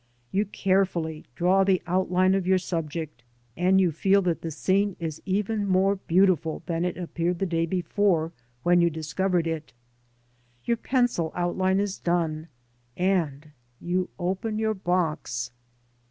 You 0.31 0.45
carefully 0.47 1.25
draw 1.35 1.63
the 1.63 1.79
outline 1.85 2.33
of 2.33 2.47
your 2.47 2.57
subject, 2.57 3.21
and 3.55 3.79
you 3.79 3.91
feel 3.91 4.23
that 4.23 4.41
the 4.41 4.49
scene 4.49 4.95
is 4.99 5.21
even 5.27 5.67
more 5.67 5.97
beautiful 5.97 6.63
than 6.65 6.83
it 6.85 6.97
appeared 6.97 7.37
the 7.37 7.45
day 7.45 7.67
before 7.67 8.31
when 8.63 8.81
you 8.81 8.89
discovered 8.89 9.45
it. 9.45 9.73
Your 10.65 10.77
pencil 10.77 11.31
outline 11.35 11.79
is 11.79 11.99
done, 11.99 12.47
and 12.97 13.51
you 13.79 14.09
open 14.17 14.57
your 14.57 14.73
box. 14.73 15.51